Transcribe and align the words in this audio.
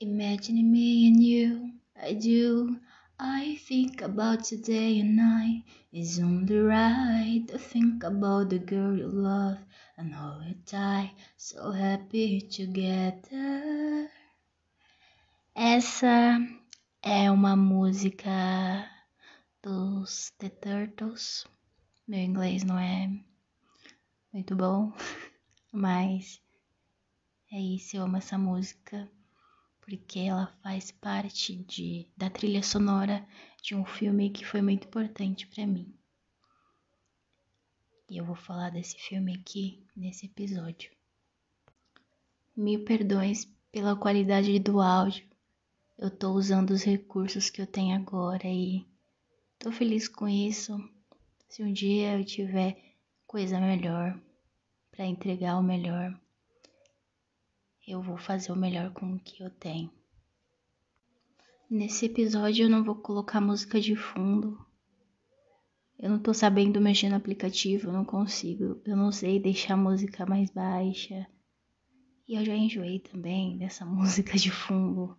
Imagine 0.00 0.72
me 0.72 1.06
and 1.06 1.22
you, 1.22 1.70
I 1.94 2.14
do. 2.14 2.80
I 3.16 3.60
think 3.68 4.02
about 4.02 4.42
today 4.42 4.98
and 4.98 5.14
night. 5.14 5.62
It's 5.92 6.18
only 6.18 6.58
right 6.58 7.44
to 7.46 7.58
think 7.58 8.02
about 8.02 8.50
the 8.50 8.58
girl 8.58 8.98
you 8.98 9.06
love 9.06 9.58
and 9.96 10.12
how 10.12 10.40
we 10.40 10.54
die 10.66 11.12
so 11.36 11.70
happy 11.70 12.40
together. 12.40 14.10
Essa 15.54 16.40
é 17.00 17.30
uma 17.30 17.54
música 17.54 18.90
dos 19.62 20.32
The 20.38 20.48
Turtles. 20.48 21.46
Meu 22.08 22.18
inglês 22.18 22.64
não 22.64 22.80
é 22.80 23.08
muito 24.32 24.56
bom, 24.56 24.92
mas 25.70 26.42
é 27.52 27.60
isso, 27.60 27.96
eu 27.96 28.02
amo 28.02 28.16
essa 28.16 28.36
música 28.36 29.08
porque 29.84 30.20
ela 30.20 30.46
faz 30.62 30.90
parte 30.90 31.56
de, 31.56 32.08
da 32.16 32.30
trilha 32.30 32.62
sonora 32.62 33.26
de 33.62 33.74
um 33.74 33.84
filme 33.84 34.30
que 34.30 34.44
foi 34.44 34.62
muito 34.62 34.86
importante 34.86 35.46
para 35.46 35.66
mim. 35.66 35.94
E 38.08 38.16
eu 38.16 38.24
vou 38.24 38.34
falar 38.34 38.70
desse 38.70 38.96
filme 38.98 39.34
aqui 39.34 39.86
nesse 39.94 40.24
episódio. 40.26 40.90
Mil 42.56 42.82
perdões 42.84 43.44
pela 43.70 43.94
qualidade 43.94 44.58
do 44.58 44.80
áudio. 44.80 45.26
Eu 45.98 46.10
tô 46.10 46.32
usando 46.32 46.70
os 46.70 46.82
recursos 46.82 47.50
que 47.50 47.60
eu 47.60 47.66
tenho 47.66 47.94
agora 47.94 48.46
e 48.46 48.86
tô 49.58 49.70
feliz 49.70 50.08
com 50.08 50.26
isso. 50.26 50.78
Se 51.48 51.62
um 51.62 51.72
dia 51.72 52.18
eu 52.18 52.24
tiver 52.24 52.96
coisa 53.26 53.60
melhor 53.60 54.18
para 54.90 55.04
entregar 55.04 55.58
o 55.58 55.62
melhor, 55.62 56.18
eu 57.86 58.00
vou 58.00 58.16
fazer 58.16 58.50
o 58.52 58.56
melhor 58.56 58.92
com 58.92 59.14
o 59.14 59.20
que 59.20 59.42
eu 59.42 59.50
tenho. 59.50 59.90
Nesse 61.68 62.06
episódio 62.06 62.64
eu 62.64 62.70
não 62.70 62.84
vou 62.84 62.94
colocar 62.94 63.40
música 63.40 63.80
de 63.80 63.96
fundo. 63.96 64.58
Eu 65.98 66.10
não 66.10 66.18
tô 66.18 66.34
sabendo 66.34 66.80
mexer 66.80 67.08
no 67.08 67.16
aplicativo, 67.16 67.88
eu 67.88 67.92
não 67.92 68.04
consigo. 68.04 68.80
Eu 68.84 68.96
não 68.96 69.10
sei 69.10 69.40
deixar 69.40 69.74
a 69.74 69.76
música 69.76 70.26
mais 70.26 70.50
baixa. 70.50 71.26
E 72.26 72.34
eu 72.34 72.44
já 72.44 72.54
enjoei 72.54 73.00
também 73.00 73.58
dessa 73.58 73.84
música 73.86 74.36
de 74.36 74.50
fundo. 74.50 75.16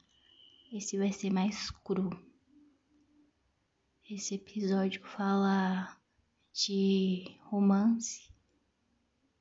Esse 0.72 0.98
vai 0.98 1.12
ser 1.12 1.32
mais 1.32 1.70
cru. 1.70 2.10
Esse 4.10 4.36
episódio 4.36 5.02
fala 5.04 5.98
de 6.54 7.38
romance 7.44 8.30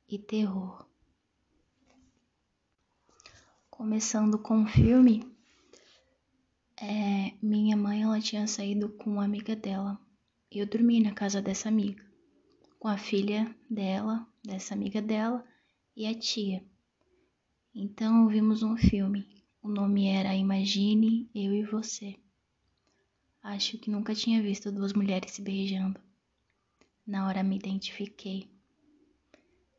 e 0.08 0.18
terror. 0.18 0.88
Começando 3.76 4.38
com 4.38 4.62
o 4.62 4.66
filme, 4.68 5.28
é, 6.80 7.34
minha 7.42 7.76
mãe 7.76 8.04
ela 8.04 8.20
tinha 8.20 8.46
saído 8.46 8.88
com 8.88 9.10
uma 9.10 9.24
amiga 9.24 9.56
dela. 9.56 9.98
Eu 10.48 10.64
dormi 10.64 11.00
na 11.00 11.12
casa 11.12 11.42
dessa 11.42 11.70
amiga, 11.70 12.00
com 12.78 12.86
a 12.86 12.96
filha 12.96 13.52
dela, 13.68 14.24
dessa 14.44 14.74
amiga 14.74 15.02
dela 15.02 15.44
e 15.96 16.06
a 16.06 16.16
tia. 16.16 16.64
Então 17.74 18.28
vimos 18.28 18.62
um 18.62 18.76
filme. 18.76 19.44
O 19.60 19.68
nome 19.68 20.06
era 20.06 20.36
Imagine 20.36 21.28
Eu 21.34 21.52
e 21.52 21.64
Você. 21.64 22.14
Acho 23.42 23.76
que 23.76 23.90
nunca 23.90 24.14
tinha 24.14 24.40
visto 24.40 24.70
duas 24.70 24.92
mulheres 24.92 25.32
se 25.32 25.42
beijando. 25.42 26.00
Na 27.04 27.26
hora 27.26 27.42
me 27.42 27.56
identifiquei 27.56 28.53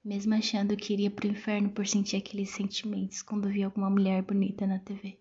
mesmo 0.05 0.35
achando 0.35 0.77
que 0.77 0.93
iria 0.93 1.09
pro 1.09 1.27
inferno 1.27 1.71
por 1.71 1.87
sentir 1.87 2.17
aqueles 2.17 2.51
sentimentos 2.51 3.23
quando 3.23 3.49
vi 3.49 3.63
alguma 3.63 3.89
mulher 3.89 4.21
bonita 4.21 4.67
na 4.67 4.77
TV. 4.77 5.17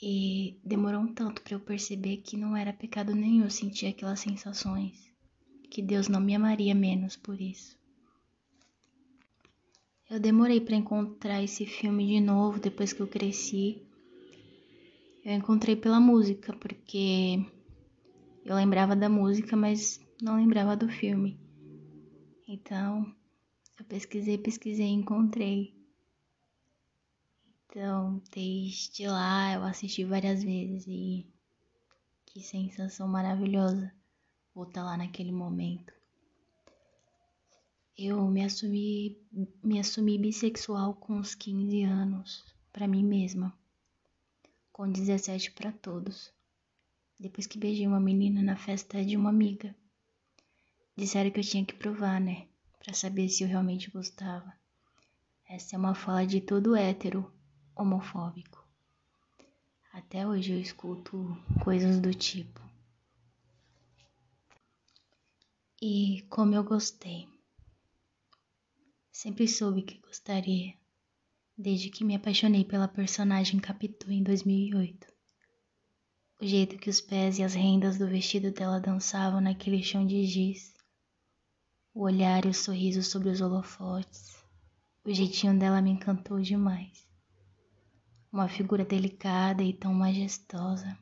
E 0.00 0.58
demorou 0.64 1.02
um 1.02 1.12
tanto 1.12 1.42
para 1.42 1.54
eu 1.54 1.60
perceber 1.60 2.16
que 2.16 2.34
não 2.34 2.56
era 2.56 2.72
pecado 2.72 3.14
nenhum 3.14 3.50
sentir 3.50 3.88
aquelas 3.88 4.20
sensações, 4.20 5.12
que 5.70 5.82
Deus 5.82 6.08
não 6.08 6.18
me 6.18 6.34
amaria 6.34 6.74
menos 6.74 7.14
por 7.14 7.38
isso. 7.38 7.78
Eu 10.10 10.18
demorei 10.18 10.60
para 10.60 10.74
encontrar 10.74 11.42
esse 11.42 11.66
filme 11.66 12.06
de 12.06 12.20
novo 12.20 12.58
depois 12.58 12.92
que 12.92 13.00
eu 13.00 13.06
cresci. 13.06 13.82
Eu 15.24 15.34
encontrei 15.34 15.76
pela 15.76 16.00
música, 16.00 16.52
porque 16.54 17.44
eu 18.44 18.56
lembrava 18.56 18.96
da 18.96 19.08
música, 19.08 19.56
mas 19.56 20.00
não 20.20 20.36
lembrava 20.36 20.76
do 20.76 20.88
filme. 20.88 21.41
Então, 22.46 23.14
eu 23.78 23.84
pesquisei, 23.84 24.36
pesquisei 24.36 24.86
e 24.86 24.90
encontrei. 24.90 25.74
Então, 27.66 28.20
desde 28.34 29.06
lá 29.06 29.54
eu 29.54 29.62
assisti 29.62 30.04
várias 30.04 30.42
vezes 30.42 30.84
e 30.86 31.26
que 32.26 32.42
sensação 32.42 33.08
maravilhosa 33.08 33.92
voltar 34.54 34.84
lá 34.84 34.96
naquele 34.96 35.32
momento. 35.32 35.92
Eu 37.96 38.26
me 38.26 38.44
assumi, 38.44 39.18
me 39.62 39.78
assumi 39.78 40.18
bissexual 40.18 40.94
com 40.94 41.14
uns 41.14 41.34
15 41.34 41.82
anos, 41.82 42.44
para 42.72 42.88
mim 42.88 43.04
mesma. 43.04 43.56
Com 44.72 44.90
17 44.90 45.52
para 45.52 45.70
todos. 45.72 46.32
Depois 47.18 47.46
que 47.46 47.58
beijei 47.58 47.86
uma 47.86 48.00
menina 48.00 48.42
na 48.42 48.56
festa 48.56 49.04
de 49.04 49.16
uma 49.16 49.30
amiga. 49.30 49.74
Disseram 50.94 51.30
que 51.30 51.40
eu 51.40 51.44
tinha 51.44 51.64
que 51.64 51.74
provar, 51.74 52.20
né? 52.20 52.46
Pra 52.78 52.92
saber 52.92 53.28
se 53.28 53.42
eu 53.42 53.48
realmente 53.48 53.90
gostava. 53.90 54.52
Essa 55.48 55.74
é 55.74 55.78
uma 55.78 55.94
fala 55.94 56.26
de 56.26 56.40
todo 56.40 56.76
hétero 56.76 57.32
homofóbico. 57.74 58.62
Até 59.92 60.26
hoje 60.26 60.52
eu 60.52 60.60
escuto 60.60 61.36
coisas 61.62 61.98
do 61.98 62.12
tipo. 62.12 62.60
E 65.80 66.26
como 66.28 66.54
eu 66.54 66.62
gostei. 66.62 67.26
Sempre 69.10 69.48
soube 69.48 69.82
que 69.82 69.98
gostaria, 69.98 70.74
desde 71.56 71.88
que 71.88 72.04
me 72.04 72.14
apaixonei 72.14 72.64
pela 72.64 72.86
personagem 72.86 73.60
Capitu 73.60 74.10
em 74.12 74.22
2008. 74.22 75.06
O 76.40 76.46
jeito 76.46 76.76
que 76.76 76.90
os 76.90 77.00
pés 77.00 77.38
e 77.38 77.42
as 77.42 77.54
rendas 77.54 77.98
do 77.98 78.08
vestido 78.08 78.50
dela 78.50 78.80
dançavam 78.80 79.40
naquele 79.40 79.82
chão 79.82 80.06
de 80.06 80.24
giz 80.24 80.71
o 81.94 82.04
olhar 82.04 82.44
e 82.44 82.48
o 82.48 82.54
sorriso 82.54 83.02
sobre 83.02 83.28
os 83.28 83.40
holofotes. 83.40 84.42
O 85.04 85.12
jeitinho 85.12 85.58
dela 85.58 85.82
me 85.82 85.90
encantou 85.90 86.40
demais. 86.40 87.06
Uma 88.32 88.48
figura 88.48 88.84
delicada 88.84 89.62
e 89.62 89.74
tão 89.74 89.92
majestosa. 89.92 90.96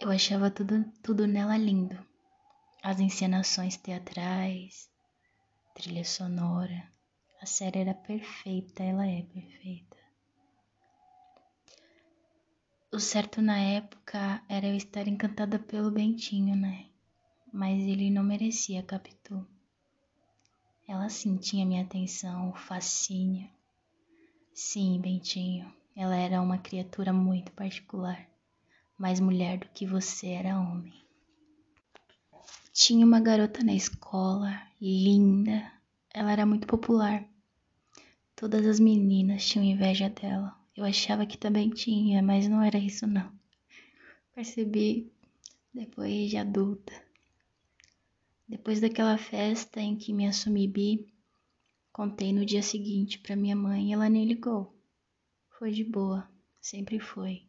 Eu 0.00 0.10
achava 0.10 0.50
tudo, 0.50 0.84
tudo 1.02 1.26
nela 1.26 1.56
lindo. 1.56 1.98
As 2.82 3.00
encenações 3.00 3.76
teatrais, 3.76 4.88
trilha 5.74 6.04
sonora. 6.04 6.90
A 7.40 7.44
série 7.44 7.80
era 7.80 7.92
perfeita, 7.92 8.82
ela 8.82 9.06
é 9.06 9.22
perfeita. 9.22 9.96
O 12.90 12.98
certo 12.98 13.42
na 13.42 13.58
época 13.58 14.42
era 14.48 14.66
eu 14.66 14.74
estar 14.74 15.06
encantada 15.06 15.58
pelo 15.58 15.90
Bentinho, 15.90 16.56
né? 16.56 16.86
Mas 17.52 17.82
ele 17.82 18.10
não 18.10 18.22
merecia 18.22 18.82
Capitu. 18.82 19.46
Ela 20.88 21.08
sim 21.08 21.36
tinha 21.36 21.66
minha 21.66 21.82
atenção, 21.82 22.52
fascínio. 22.54 23.48
Sim, 24.54 25.00
Bentinho, 25.00 25.72
ela 25.94 26.14
era 26.16 26.40
uma 26.40 26.58
criatura 26.58 27.12
muito 27.12 27.52
particular, 27.52 28.28
mais 28.96 29.20
mulher 29.20 29.58
do 29.58 29.68
que 29.68 29.86
você 29.86 30.28
era 30.28 30.60
homem. 30.60 30.94
Tinha 32.72 33.04
uma 33.04 33.20
garota 33.20 33.64
na 33.64 33.74
escola, 33.74 34.62
linda, 34.80 35.72
ela 36.12 36.32
era 36.32 36.46
muito 36.46 36.66
popular. 36.66 37.26
Todas 38.34 38.66
as 38.66 38.78
meninas 38.78 39.46
tinham 39.46 39.64
inveja 39.64 40.10
dela. 40.10 40.54
Eu 40.76 40.84
achava 40.84 41.24
que 41.24 41.38
também 41.38 41.70
tinha, 41.70 42.22
mas 42.22 42.46
não 42.46 42.62
era 42.62 42.78
isso 42.78 43.06
não. 43.06 43.32
Percebi 44.34 45.10
depois 45.72 46.28
de 46.28 46.36
adulta. 46.36 47.05
Depois 48.48 48.80
daquela 48.80 49.18
festa 49.18 49.80
em 49.80 49.96
que 49.96 50.12
me 50.12 50.26
assumi 50.26 50.68
bi, 50.68 51.12
contei 51.92 52.32
no 52.32 52.46
dia 52.46 52.62
seguinte 52.62 53.18
para 53.18 53.34
minha 53.34 53.56
mãe 53.56 53.90
e 53.90 53.92
ela 53.92 54.08
nem 54.08 54.24
ligou. 54.24 54.72
Foi 55.58 55.72
de 55.72 55.82
boa, 55.82 56.30
sempre 56.60 57.00
foi. 57.00 57.42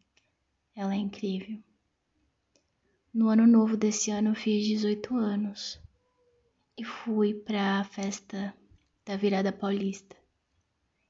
Ela 0.76 0.96
é 0.96 0.98
incrível. 0.98 1.62
No 3.14 3.30
ano 3.30 3.46
novo 3.46 3.78
desse 3.78 4.10
ano 4.10 4.30
eu 4.30 4.36
fiz 4.36 4.66
18 4.66 5.16
anos 5.16 5.80
e 6.78 6.84
fui 6.84 7.34
para 7.34 7.80
a 7.80 7.84
festa 7.84 8.56
da 9.06 9.16
virada 9.16 9.52
paulista. 9.52 10.16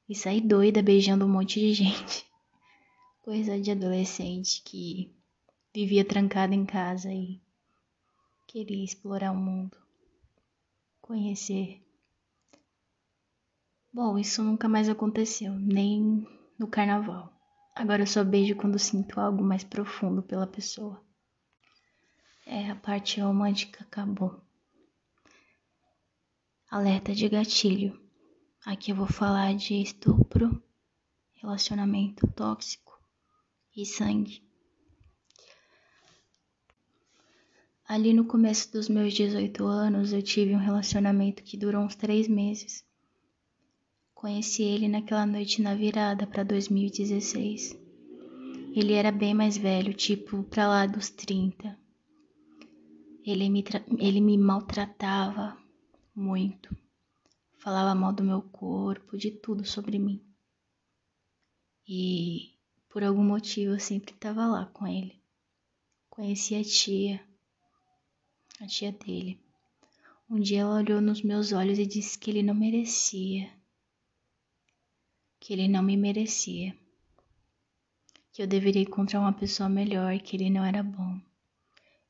E 0.10 0.16
saí 0.16 0.42
doida 0.42 0.81
beijando 0.81 1.25
um 1.25 1.30
monte 1.30 1.60
de 1.60 1.74
gente. 1.74 2.25
Coisa 3.22 3.60
de 3.60 3.72
adolescente 3.72 4.62
que 4.63 5.13
vivia 5.74 6.04
trancada 6.06 6.56
em 6.56 6.66
casa 6.66 7.12
e 7.12 7.42
Queria 8.48 8.84
explorar 8.84 9.32
o 9.32 9.36
mundo, 9.36 9.78
conhecer 11.02 11.86
Bom, 13.98 14.16
isso 14.20 14.44
nunca 14.44 14.70
mais 14.70 14.88
aconteceu, 14.88 15.52
nem 15.54 16.24
no 16.60 16.68
carnaval. 16.68 17.34
Agora 17.74 18.04
eu 18.04 18.08
só 18.08 18.24
beijo 18.24 18.56
quando 18.56 18.78
sinto 18.78 19.20
algo 19.20 19.44
mais 19.44 19.64
profundo 19.64 20.22
pela 20.22 20.46
pessoa. 20.46 21.04
É, 22.46 22.70
a 22.70 22.76
parte 22.76 23.20
romântica 23.20 23.84
acabou. 23.84 24.40
Alerta 26.70 27.12
de 27.16 27.28
gatilho. 27.28 28.00
Aqui 28.64 28.92
eu 28.92 28.96
vou 28.96 29.08
falar 29.08 29.56
de 29.56 29.82
estupro, 29.82 30.62
relacionamento 31.34 32.28
tóxico 32.34 33.02
e 33.76 33.84
sangue. 33.84 34.47
Ali 37.88 38.12
no 38.12 38.25
começo 38.25 38.69
dos 38.74 38.89
meus 38.89 39.13
18 39.13 39.66
anos, 39.66 40.12
eu 40.12 40.22
tive 40.22 40.54
um 40.54 40.60
relacionamento 40.60 41.42
que 41.42 41.56
durou 41.56 41.81
uns 41.81 41.95
três 41.95 42.28
meses. 42.28 42.86
Conheci 44.13 44.62
ele 44.62 44.89
naquela 44.89 45.25
noite 45.25 45.62
na 45.62 45.74
virada 45.74 46.28
para 46.28 46.44
2016. 46.44 47.80
Ele 48.75 48.92
era 48.92 49.10
bem 49.10 49.34
mais 49.34 49.57
velho, 49.57 49.94
tipo 49.94 50.44
pra 50.44 50.68
lá 50.68 50.86
dos 50.86 51.10
30. 51.10 51.80
Ele 53.25 53.50
me, 53.50 53.63
ele 53.98 54.19
me 54.19 54.38
maltratava 54.38 55.57
muito. 56.13 56.75
Falava 57.57 57.95
mal 57.95 58.12
do 58.12 58.22
meu 58.22 58.42
corpo, 58.42 59.18
de 59.18 59.31
tudo 59.31 59.63
sobre 59.63 59.98
mim. 59.98 60.22
E 61.88 62.54
por 62.90 63.01
algum 63.01 63.24
motivo 63.24 63.75
eu 63.75 63.80
sempre 63.80 64.13
estava 64.13 64.45
lá 64.45 64.66
com 64.66 64.86
ele. 64.86 65.22
Conheci 66.10 66.54
a 66.54 66.63
tia, 66.63 67.27
a 68.59 68.65
tia 68.65 68.92
dele. 68.92 69.39
Um 70.30 70.39
dia 70.39 70.62
ela 70.62 70.77
olhou 70.77 71.00
nos 71.00 71.21
meus 71.21 71.51
olhos 71.51 71.77
e 71.77 71.86
disse 71.86 72.18
que 72.18 72.30
ele 72.30 72.42
não 72.42 72.56
merecia. 72.56 73.50
Que 75.39 75.54
ele 75.54 75.68
não 75.68 75.83
me 75.83 75.95
merecia. 75.95 76.77
Que 78.33 78.42
eu 78.42 78.48
deveria 78.48 78.81
encontrar 78.81 79.19
uma 79.19 79.33
pessoa 79.33 79.69
melhor, 79.69 80.19
que 80.19 80.36
ele 80.36 80.50
não 80.50 80.65
era 80.65 80.83
bom. 80.83 81.21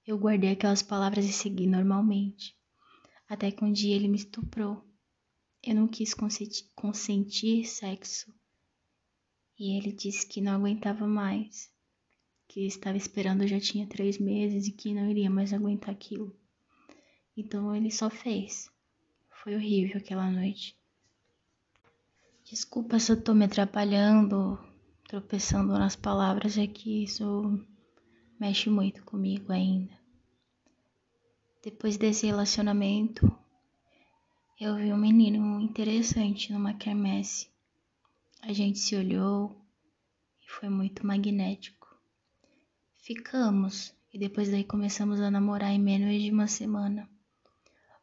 Eu 0.05 0.17
guardei 0.17 0.51
aquelas 0.51 0.81
palavras 0.81 1.25
e 1.25 1.33
segui 1.33 1.67
normalmente. 1.67 2.55
Até 3.27 3.51
que 3.51 3.63
um 3.63 3.71
dia 3.71 3.95
ele 3.95 4.07
me 4.07 4.17
estuprou. 4.17 4.83
Eu 5.61 5.75
não 5.75 5.87
quis 5.87 6.13
consentir, 6.13 7.65
sexo. 7.65 8.33
E 9.59 9.77
ele 9.77 9.91
disse 9.91 10.25
que 10.25 10.39
não 10.39 10.53
aguentava 10.53 11.05
mais 11.05 11.69
que 12.47 12.65
estava 12.65 12.97
esperando 12.97 13.47
já 13.47 13.59
tinha 13.59 13.85
três 13.87 14.17
meses 14.17 14.67
e 14.67 14.71
que 14.71 14.93
não 14.93 15.09
iria 15.09 15.29
mais 15.29 15.53
aguentar 15.53 15.89
aquilo. 15.89 16.35
Então 17.35 17.75
ele 17.75 17.91
só 17.91 18.09
fez. 18.09 18.69
Foi 19.43 19.55
horrível 19.55 19.97
aquela 19.97 20.29
noite. 20.31 20.75
Desculpa 22.49 22.97
se 22.97 23.11
eu 23.11 23.21
tô 23.21 23.33
me 23.33 23.45
atrapalhando, 23.45 24.57
tropeçando 25.07 25.73
nas 25.73 25.95
palavras, 25.95 26.57
é 26.57 26.65
que 26.65 27.03
isso 27.03 27.59
mexe 28.39 28.69
muito 28.69 29.03
comigo 29.03 29.51
ainda. 29.51 29.91
Depois 31.61 31.97
desse 31.97 32.25
relacionamento, 32.25 33.29
eu 34.57 34.75
vi 34.77 34.93
um 34.93 34.97
menino 34.97 35.59
interessante 35.59 36.53
numa 36.53 36.73
quermesse. 36.73 37.49
A 38.41 38.53
gente 38.53 38.79
se 38.79 38.95
olhou 38.95 39.61
e 40.41 40.49
foi 40.49 40.69
muito 40.69 41.05
magnético. 41.05 41.76
Ficamos 43.07 43.95
e 44.13 44.19
depois 44.19 44.49
daí 44.49 44.65
começamos 44.65 45.21
a 45.21 45.31
namorar 45.31 45.71
em 45.71 45.79
menos 45.79 46.21
de 46.21 46.29
uma 46.29 46.45
semana. 46.45 47.09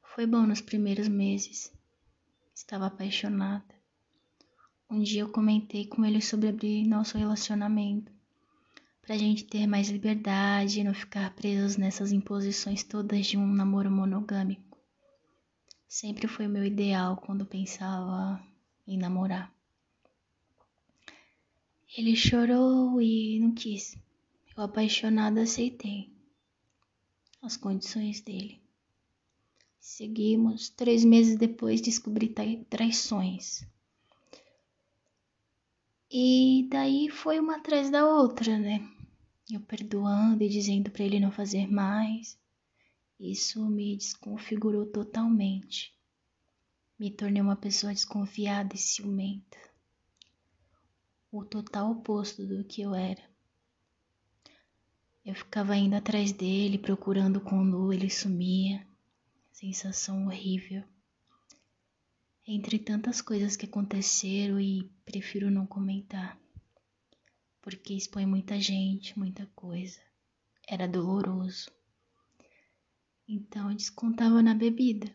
Foi 0.03 0.27
bom 0.27 0.47
nos 0.47 0.63
primeiros 0.63 1.09
meses. 1.09 1.71
Estava 2.55 2.87
apaixonada. 2.87 3.67
Um 4.89 5.03
dia 5.03 5.21
eu 5.21 5.29
comentei 5.29 5.87
com 5.87 6.07
ele 6.07 6.23
sobre 6.23 6.89
nosso 6.89 7.19
relacionamento, 7.19 8.11
pra 9.03 9.19
gente 9.19 9.45
ter 9.45 9.67
mais 9.67 9.91
liberdade 9.91 10.81
e 10.81 10.85
não 10.85 10.95
ficar 10.95 11.35
presos 11.35 11.77
nessas 11.77 12.11
imposições 12.11 12.83
todas 12.83 13.27
de 13.27 13.37
um 13.37 13.47
namoro 13.47 13.91
monogâmico. 13.91 14.79
Sempre 15.87 16.27
foi 16.27 16.49
meu 16.49 16.65
ideal 16.65 17.19
quando 17.19 17.45
pensava 17.45 18.43
em 18.87 18.97
namorar. 18.97 19.55
Ele 21.95 22.17
chorou 22.17 23.03
e 23.03 23.39
não 23.39 23.53
quis. 23.53 24.03
Eu, 24.57 24.65
apaixonada, 24.65 25.43
aceitei 25.43 26.15
as 27.43 27.57
condições 27.57 28.21
dele. 28.21 28.63
Seguimos. 29.79 30.71
Três 30.71 31.05
meses 31.05 31.37
depois, 31.37 31.81
descobri 31.81 32.35
traições. 32.71 33.67
E 36.11 36.69
daí 36.71 37.11
foi 37.11 37.41
uma 37.41 37.57
atrás 37.57 37.91
da 37.91 38.07
outra, 38.07 38.59
né? 38.59 38.89
Eu 39.51 39.61
perdoando 39.61 40.43
e 40.43 40.49
dizendo 40.49 40.91
para 40.91 41.05
ele 41.05 41.21
não 41.21 41.31
fazer 41.31 41.67
mais. 41.67 42.39
Isso 43.19 43.69
me 43.69 43.97
desconfigurou 43.97 44.87
totalmente. 44.87 45.93
Me 46.99 47.11
tornei 47.11 47.43
uma 47.43 47.57
pessoa 47.57 47.93
desconfiada 47.93 48.75
e 48.75 48.79
ciumenta. 48.79 49.59
O 51.31 51.45
total 51.45 51.91
oposto 51.91 52.47
do 52.47 52.65
que 52.65 52.83
eu 52.83 52.95
era. 52.95 53.34
Eu 55.25 55.35
ficava 55.35 55.75
indo 55.75 55.97
atrás 55.97 56.33
dele, 56.33 56.77
procurando 56.77 57.41
quando 57.41 57.91
ele 57.91 58.11
sumia. 58.11 58.87
Sensação 59.51 60.27
horrível. 60.27 60.85
Entre 62.47 62.79
tantas 62.79 63.23
coisas 63.23 63.57
que 63.57 63.65
aconteceram 63.65 64.61
e 64.61 64.85
prefiro 65.03 65.51
não 65.51 65.67
comentar, 65.67 66.39
porque 67.63 67.95
expõe 67.95 68.27
muita 68.27 68.61
gente, 68.61 69.19
muita 69.19 69.47
coisa. 69.55 69.99
Era 70.69 70.87
doloroso. 70.87 71.71
Então 73.27 73.71
eu 73.71 73.77
descontava 73.77 74.43
na 74.43 74.55
bebida. 74.55 75.11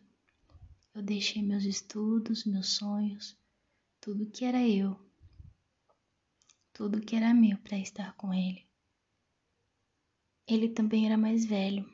Eu 0.95 1.03
deixei 1.03 1.43
meus 1.43 1.65
estudos, 1.65 2.45
meus 2.45 2.69
sonhos, 2.69 3.37
tudo 4.01 4.25
que 4.31 4.43
era 4.43 4.67
eu, 4.67 4.99
tudo 6.73 6.99
que 6.99 7.15
era 7.15 7.31
meu 7.31 7.59
para 7.59 7.77
estar 7.77 8.15
com 8.15 8.33
ele. 8.33 8.68
Ele 10.49 10.67
também 10.67 11.05
era 11.05 11.15
mais 11.15 11.45
velho. 11.45 11.87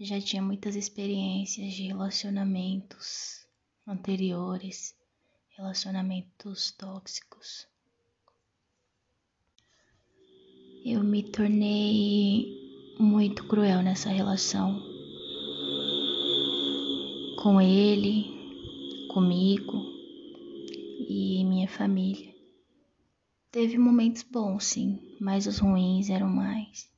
Já 0.00 0.18
tinha 0.18 0.40
muitas 0.40 0.74
experiências 0.74 1.74
de 1.74 1.88
relacionamentos 1.88 3.46
anteriores, 3.86 4.96
relacionamentos 5.50 6.70
tóxicos. 6.70 7.68
Eu 10.86 11.04
me 11.04 11.22
tornei 11.22 12.46
muito 12.98 13.46
cruel 13.46 13.82
nessa 13.82 14.08
relação. 14.08 14.80
Com 17.42 17.60
ele, 17.60 19.06
comigo 19.12 19.84
e 21.06 21.44
minha 21.44 21.68
família. 21.68 22.39
Teve 23.52 23.76
momentos 23.76 24.22
bons, 24.22 24.62
sim, 24.62 25.16
mas 25.20 25.48
os 25.48 25.58
ruins 25.58 26.08
eram 26.08 26.28
mais. 26.28 26.88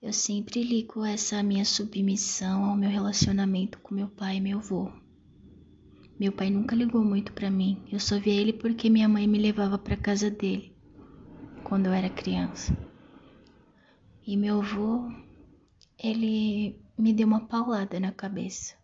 Eu 0.00 0.14
sempre 0.14 0.62
ligo 0.62 1.04
essa 1.04 1.42
minha 1.42 1.64
submissão 1.66 2.64
ao 2.64 2.74
meu 2.74 2.88
relacionamento 2.88 3.78
com 3.80 3.94
meu 3.94 4.08
pai 4.08 4.36
e 4.36 4.40
meu 4.40 4.60
avô. 4.60 4.90
Meu 6.18 6.32
pai 6.32 6.48
nunca 6.48 6.74
ligou 6.74 7.04
muito 7.04 7.34
para 7.34 7.50
mim. 7.50 7.82
Eu 7.92 8.00
só 8.00 8.18
via 8.18 8.32
ele 8.32 8.54
porque 8.54 8.88
minha 8.88 9.06
mãe 9.06 9.26
me 9.26 9.38
levava 9.38 9.76
para 9.76 9.94
casa 9.94 10.30
dele 10.30 10.74
quando 11.64 11.86
eu 11.86 11.92
era 11.92 12.08
criança. 12.08 12.74
E 14.26 14.38
meu 14.38 14.62
avô, 14.62 15.12
ele 15.98 16.80
me 16.96 17.12
deu 17.12 17.26
uma 17.26 17.46
paulada 17.46 18.00
na 18.00 18.10
cabeça. 18.10 18.74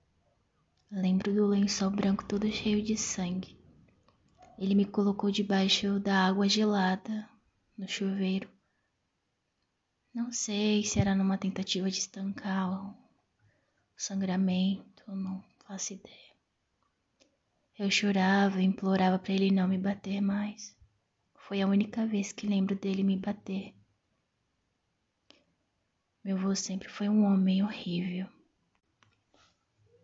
Lembro 0.92 1.32
do 1.32 1.46
lençol 1.46 1.90
branco 1.90 2.26
todo 2.26 2.50
cheio 2.52 2.82
de 2.82 2.94
sangue. 2.94 3.59
Ele 4.60 4.74
me 4.74 4.84
colocou 4.84 5.30
debaixo 5.30 5.98
da 5.98 6.26
água 6.26 6.46
gelada, 6.46 7.26
no 7.78 7.88
chuveiro. 7.88 8.46
Não 10.12 10.30
sei 10.30 10.84
se 10.84 11.00
era 11.00 11.14
numa 11.14 11.38
tentativa 11.38 11.90
de 11.90 11.98
estancar 11.98 12.70
o 12.70 12.94
sangramento, 13.96 15.10
não 15.10 15.42
faço 15.66 15.94
ideia. 15.94 16.34
Eu 17.78 17.90
chorava 17.90 18.60
e 18.60 18.66
implorava 18.66 19.18
para 19.18 19.32
ele 19.32 19.50
não 19.50 19.66
me 19.66 19.78
bater 19.78 20.20
mais. 20.20 20.76
Foi 21.36 21.62
a 21.62 21.66
única 21.66 22.06
vez 22.06 22.30
que 22.30 22.46
lembro 22.46 22.76
dele 22.76 23.02
me 23.02 23.16
bater. 23.16 23.74
Meu 26.22 26.36
avô 26.36 26.54
sempre 26.54 26.90
foi 26.90 27.08
um 27.08 27.24
homem 27.24 27.62
horrível. 27.62 28.28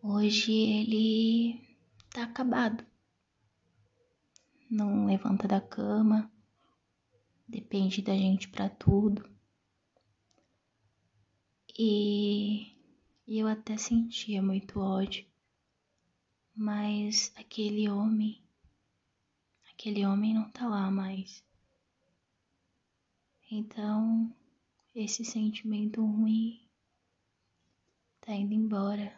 Hoje 0.02 0.50
ele 0.50 1.60
tá 2.08 2.22
acabado 2.22 2.82
não 4.70 5.06
levanta 5.06 5.46
da 5.46 5.60
cama, 5.60 6.30
depende 7.46 8.02
da 8.02 8.14
gente 8.14 8.48
para 8.48 8.68
tudo. 8.68 9.28
E, 11.78 12.74
eu 13.28 13.46
até 13.46 13.76
sentia 13.76 14.42
muito 14.42 14.80
ódio, 14.80 15.26
Mas 16.54 17.32
aquele 17.36 17.88
homem, 17.90 18.42
aquele 19.70 20.06
homem 20.06 20.32
não 20.32 20.50
tá 20.50 20.66
lá 20.66 20.90
mais. 20.90 21.44
Então, 23.50 24.34
esse 24.94 25.24
sentimento 25.24 26.04
ruim 26.04 26.66
tá 28.20 28.32
indo 28.32 28.54
embora 28.54 29.14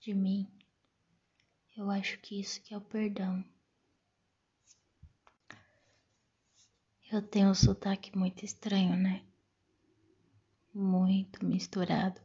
de 0.00 0.14
mim. 0.14 0.48
Eu 1.76 1.90
acho 1.90 2.18
que 2.20 2.40
isso 2.40 2.62
que 2.62 2.72
é 2.72 2.78
o 2.78 2.80
perdão. 2.80 3.44
Eu 7.12 7.20
tenho 7.20 7.50
um 7.50 7.54
sotaque 7.54 8.16
muito 8.16 8.42
estranho, 8.42 8.96
né? 8.96 9.22
Muito 10.74 11.44
misturado. 11.44 12.18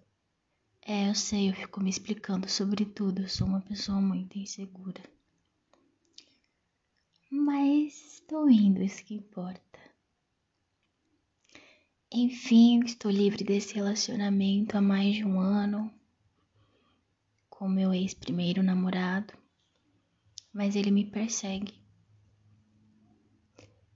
É, 0.81 1.09
eu 1.09 1.13
sei, 1.13 1.49
eu 1.49 1.53
fico 1.53 1.81
me 1.81 1.89
explicando 1.89 2.49
sobre 2.49 2.85
tudo. 2.85 3.23
Eu 3.23 3.27
sou 3.27 3.45
uma 3.45 3.59
pessoa 3.59 3.99
muito 3.99 4.39
insegura. 4.39 5.03
Mas 7.29 8.13
estou 8.13 8.49
indo, 8.49 8.81
isso 8.81 9.03
que 9.03 9.13
importa. 9.13 9.77
Enfim, 12.09 12.79
estou 12.85 13.11
livre 13.11 13.43
desse 13.43 13.75
relacionamento 13.75 14.77
há 14.77 14.81
mais 14.81 15.15
de 15.15 15.25
um 15.25 15.37
ano 15.37 15.93
com 17.49 17.67
meu 17.67 17.93
ex-primeiro 17.93 18.63
namorado, 18.63 19.33
mas 20.53 20.77
ele 20.77 20.91
me 20.91 21.03
persegue. 21.03 21.86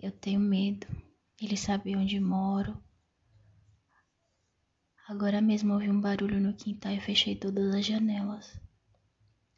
Eu 0.02 0.12
tenho 0.12 0.40
medo, 0.40 0.88
ele 1.40 1.56
sabe 1.56 1.96
onde 1.96 2.20
moro. 2.20 2.76
Agora 5.08 5.40
mesmo 5.40 5.74
ouvi 5.74 5.92
um 5.92 6.02
barulho 6.02 6.40
no 6.40 6.56
quintal 6.56 6.92
e 6.92 7.00
fechei 7.00 7.36
todas 7.36 7.76
as 7.76 7.86
janelas. 7.86 8.60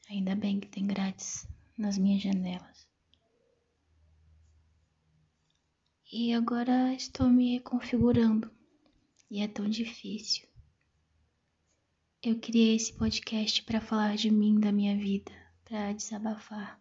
Ainda 0.10 0.36
bem 0.36 0.60
que 0.60 0.68
tem 0.68 0.86
grátis 0.86 1.48
nas 1.78 1.98
minhas 1.98 2.22
janelas. 2.22 2.86
E 6.12 6.34
agora 6.34 6.94
estou 6.94 7.30
me 7.30 7.54
reconfigurando. 7.54 8.52
E 9.32 9.40
é 9.40 9.48
tão 9.48 9.70
difícil. 9.70 10.46
Eu 12.22 12.40
criei 12.40 12.76
esse 12.76 12.94
podcast 12.94 13.64
para 13.64 13.80
falar 13.80 14.16
de 14.18 14.30
mim, 14.30 14.60
da 14.60 14.72
minha 14.72 14.98
vida, 14.98 15.32
para 15.64 15.94
desabafar. 15.94 16.80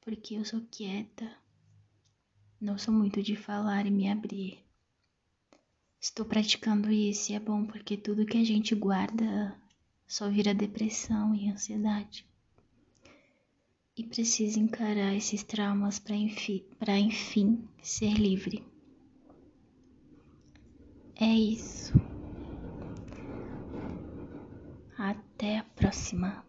Porque 0.00 0.34
eu 0.34 0.44
sou 0.44 0.60
quieta. 0.70 1.41
Não 2.62 2.78
sou 2.78 2.94
muito 2.94 3.20
de 3.20 3.34
falar 3.34 3.86
e 3.86 3.90
me 3.90 4.08
abrir. 4.08 4.60
Estou 6.00 6.24
praticando 6.24 6.92
isso 6.92 7.32
e 7.32 7.34
é 7.34 7.40
bom 7.40 7.66
porque 7.66 7.96
tudo 7.96 8.24
que 8.24 8.38
a 8.38 8.44
gente 8.44 8.72
guarda 8.72 9.60
só 10.06 10.30
vira 10.30 10.54
depressão 10.54 11.34
e 11.34 11.50
ansiedade 11.50 12.24
e 13.96 14.04
precisa 14.04 14.60
encarar 14.60 15.12
esses 15.12 15.42
traumas 15.42 15.98
para 15.98 16.14
enfim, 16.14 16.64
enfim 16.96 17.68
ser 17.82 18.14
livre. 18.14 18.64
É 21.16 21.34
isso. 21.34 21.92
Até 24.96 25.58
a 25.58 25.64
próxima. 25.64 26.46